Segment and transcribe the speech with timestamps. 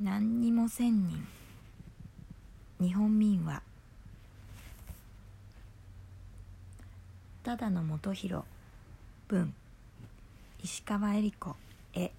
[0.00, 1.26] 何にも千人
[2.80, 3.62] 日本民は。
[7.44, 8.44] ただの元弘
[9.28, 9.54] 文。
[10.64, 11.56] 石川恵理子
[11.92, 12.12] 絵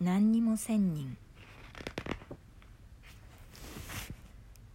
[0.00, 1.18] 何にも千人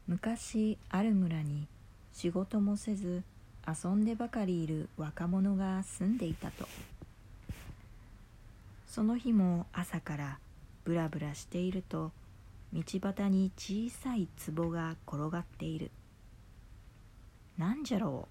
[0.07, 1.65] 昔ある村に
[2.13, 3.23] 仕事もせず
[3.67, 6.67] 遊んでばかりいる若者が住んでいたと。
[8.93, 10.37] その日も朝から
[10.83, 12.11] ブラブラしていると
[12.71, 15.89] 道端に小さい壺が転がっている。
[17.57, 18.27] なんじゃろ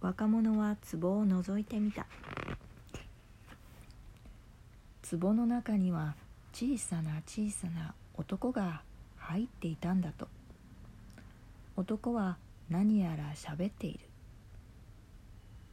[0.00, 0.06] う。
[0.06, 2.06] 若者は壺を覗いてみた。
[5.10, 6.14] 壺の中には
[6.52, 8.82] 小さな小さな男が
[9.16, 10.28] 入っていたんだと。
[11.74, 12.36] 男は
[12.70, 13.98] 何やら喋っている。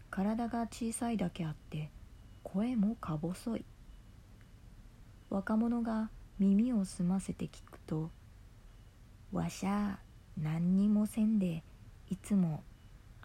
[0.10, 1.92] 体が小さいだけあって
[2.54, 3.66] 声もか細い。
[5.30, 8.12] 若者が耳を澄ませて聞くと
[9.32, 10.04] 「わしゃあ
[10.38, 11.64] 何にもせんで
[12.10, 12.62] いつも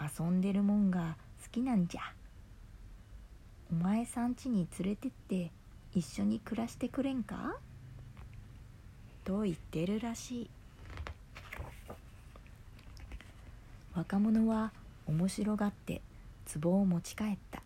[0.00, 2.02] 遊んでるもんが好きなんじゃ。
[3.72, 5.50] お前さん家に連れてって
[5.92, 7.58] 一緒に暮らしてくれんか?」
[9.24, 10.50] と言ってるらしい。
[13.92, 14.72] 若者は
[15.08, 16.00] 面白がって
[16.62, 17.60] 壺を持ち帰った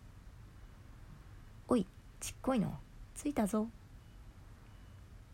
[2.21, 2.79] ちっこいの。
[3.15, 3.67] 着いたぞ」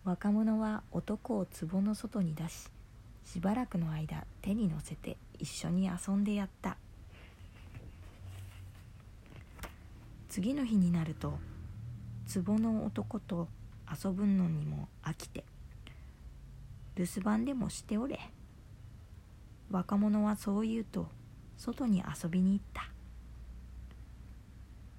[0.05, 2.69] 若者は男を壺の外に出し
[3.25, 6.77] しばらくの間手に乗せて一緒に遊んでやった。
[10.29, 11.37] 次の日になると
[12.45, 13.49] 壺の男と
[13.91, 15.43] 遊ぶのにも飽きて
[16.95, 18.17] 留守番でもしておれ。
[19.69, 21.09] 若者はそう言うと
[21.57, 22.89] 外に遊びに行った。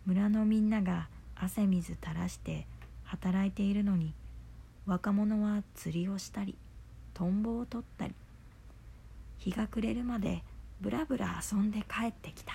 [0.04, 1.08] 村のみんなが
[1.40, 2.66] 汗水垂らして
[3.04, 4.14] 働いているのに
[4.86, 6.56] 若者は釣りをしたり
[7.14, 8.14] トンボを取ったり
[9.38, 10.42] 日が暮れるまで
[10.80, 12.52] ぶらぶら遊んで帰ってきた。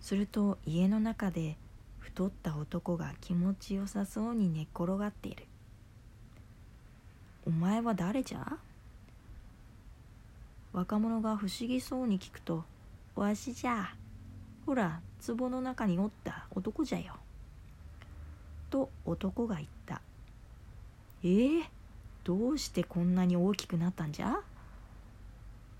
[0.00, 1.56] すると家の中で
[2.00, 5.46] 太った男が気持ちよさそうに寝っ転がっている
[7.46, 8.58] 「お前は誰じゃ?」
[10.74, 12.64] 若者が不思議そうに聞くと
[13.14, 13.94] 「わしじゃ。
[14.66, 16.46] ほら壺の中におった。
[16.50, 17.16] 男じゃよ」
[18.70, 20.00] と男が言った
[21.22, 21.64] 「えー、
[22.24, 24.40] どうしてこんなに大きくなったんじゃ?」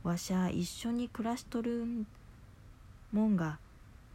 [0.02, 1.86] わしゃ一緒に暮らしとる
[3.12, 3.58] もんが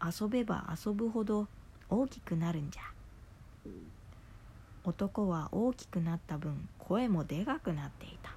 [0.04, 1.48] 遊べば遊ぶほど
[1.90, 2.82] 大きくなるんじゃ。
[4.84, 8.32] 男は大きくなった分声もでかくなっていた。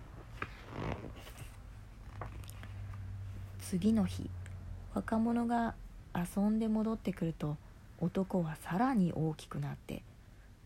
[3.61, 4.29] 次の日
[4.95, 5.75] 若者が
[6.15, 7.57] 遊んで戻ってくると
[8.01, 10.03] 男はさらに大きくなって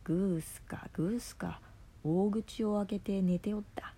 [0.05, 1.61] グースかグースか
[2.05, 3.95] 大口を開けて寝ておった。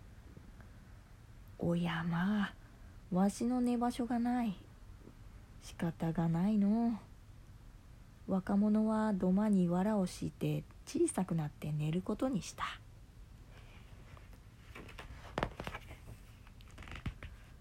[1.58, 2.52] おやまあ
[3.10, 4.54] わしの寝場所がない。
[5.62, 6.98] 仕方がないの。
[8.28, 12.64] 若者は土間に藁を敷いて小さくなって寝ることにした。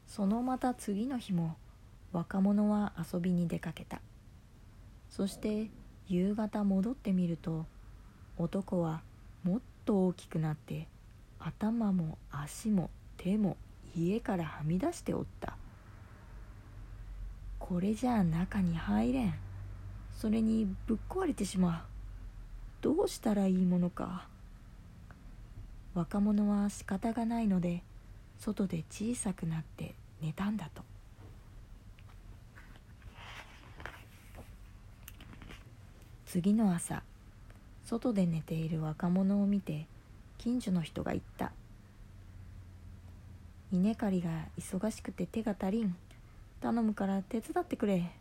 [0.07, 1.56] そのまた次の日も
[2.15, 3.99] 若者は遊びに出かけた。
[5.09, 5.69] そして
[6.07, 7.65] 夕方戻ってみると
[8.37, 9.01] 男は
[9.43, 10.87] もっと大きくなって
[11.39, 13.57] 頭も足も手も
[13.97, 15.57] 家からはみ出しておった。
[17.59, 19.33] これじゃあ中に入れん。
[20.15, 21.81] それにぶっ壊れてしまう。
[22.81, 24.29] どうしたらいいものか。
[25.93, 27.83] 若者は仕方がないので
[28.39, 30.94] 外で小さくなって寝たんだと。
[36.35, 37.01] 次の朝
[37.85, 39.88] 外で寝ている若者を見て
[40.38, 41.53] 近所の人が言った
[43.72, 45.95] 「稲刈りが忙しくて手が足りん。
[46.59, 48.12] 頼むから手伝ってくれ」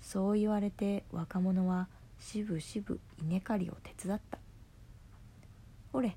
[0.00, 1.88] そう言われて若者は
[2.20, 4.38] しぶしぶ稲刈りを手伝った
[5.92, 6.16] 「ほれ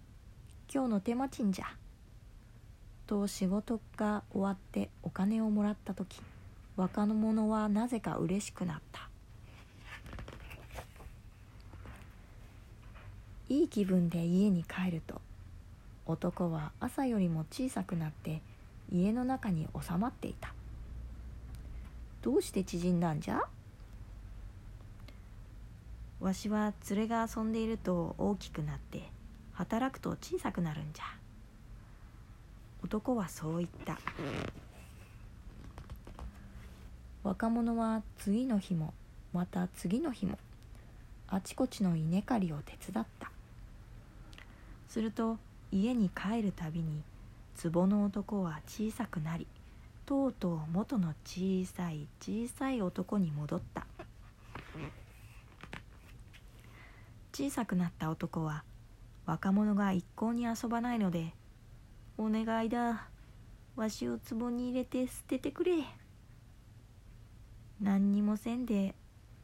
[0.71, 1.65] 今日の手間賃じゃ」
[3.07, 6.21] と仕事が終わってお金をもらった時
[6.75, 9.09] 若者はなぜか嬉しくなった。
[13.49, 15.21] いい気分で家に帰ると
[16.05, 18.41] 男は朝よりも小さくなって
[18.91, 20.53] 家の中に収まっていた。
[22.21, 23.41] どうして縮んだんじゃ？
[26.19, 29.03] わしは連れが遊んでいると大きくなって
[29.53, 31.03] 働くと小さくなるんじゃ。
[32.81, 33.97] 男はそう言った。
[37.23, 38.93] 若者は次の日も
[39.33, 40.37] また次の日も
[41.27, 43.22] あちこちの稲刈りを手伝った。
[44.93, 45.39] すると
[45.71, 47.01] 家に帰るたびに
[47.63, 49.47] 壺の男は小さくなり
[50.05, 53.87] とうとう元の小さい小さい男に戻った
[57.31, 58.63] 小さくなった男は
[59.25, 61.33] 若者が一向に遊ばないので
[62.19, 63.07] 「お願いだ
[63.75, 65.85] わしを壺に入れて捨ててくれ」
[67.81, 68.93] 何にもせんで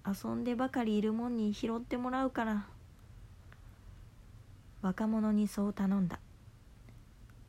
[0.06, 2.68] 遊んでばかりいるもんに拾ってもらうから
[4.82, 6.20] 若者にそう頼んだ。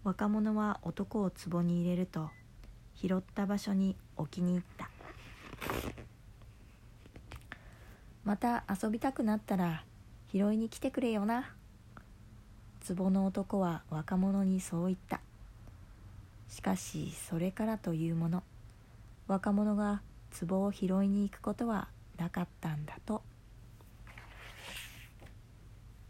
[0.03, 2.31] 若者は男を壺に入れると
[2.95, 4.91] 拾った場所に置きに行った。
[8.25, 9.85] また遊びたくなったら
[10.33, 11.55] 拾いに来てくれよな。
[12.97, 15.21] 壺の男は若者にそう言った。
[16.49, 18.43] しかしそれからというもの
[19.29, 20.03] 若者が
[20.49, 21.89] 壺を拾いに行くことは
[22.19, 23.23] なかったんだと